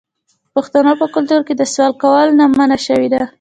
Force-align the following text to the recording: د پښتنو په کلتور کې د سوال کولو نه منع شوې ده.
د 0.45 0.47
پښتنو 0.55 0.91
په 1.01 1.05
کلتور 1.15 1.41
کې 1.47 1.53
د 1.55 1.61
سوال 1.73 1.91
کولو 2.01 2.31
نه 2.39 2.45
منع 2.57 2.77
شوې 2.87 3.07
ده. 3.13 3.21